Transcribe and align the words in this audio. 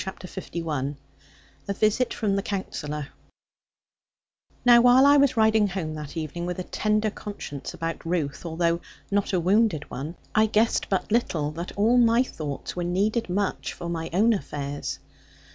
CHAPTER 0.03 0.27
LI 0.55 0.95
A 1.67 1.73
VISIT 1.73 2.11
FROM 2.11 2.35
THE 2.35 2.41
COUNSELLOR 2.41 3.09
Now 4.65 4.81
while 4.81 5.05
I 5.05 5.17
was 5.17 5.37
riding 5.37 5.67
home 5.67 5.93
that 5.93 6.17
evening, 6.17 6.47
with 6.47 6.57
a 6.57 6.63
tender 6.63 7.11
conscience 7.11 7.75
about 7.75 8.03
Ruth, 8.03 8.43
although 8.43 8.81
not 9.11 9.31
a 9.31 9.39
wounded 9.39 9.91
one, 9.91 10.15
I 10.33 10.47
guessed 10.47 10.89
but 10.89 11.11
little 11.11 11.51
that 11.51 11.71
all 11.77 11.99
my 11.99 12.23
thoughts 12.23 12.75
were 12.75 12.83
needed 12.83 13.29
much 13.29 13.73
for 13.73 13.89
my 13.89 14.09
own 14.11 14.33
affairs. 14.33 14.97